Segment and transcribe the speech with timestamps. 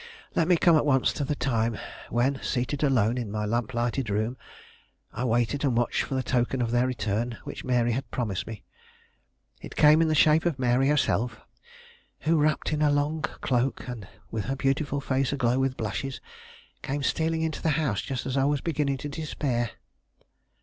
[0.33, 1.77] Let me come at once to the time
[2.09, 4.35] when, seated alone in my lamp lighted room,
[5.13, 8.63] I waited and watched for the token of their return which Mary had promised me.
[9.61, 11.39] It came in the shape of Mary herself,
[12.21, 16.19] who, wrapped in her long cloak, and with her beautiful face aglow with blushes,
[16.81, 19.69] came stealing into the house just as I was beginning to despair.